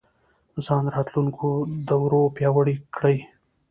[0.65, 1.49] ځان راتلونکو
[1.87, 3.17] دورو پیاوړی کړي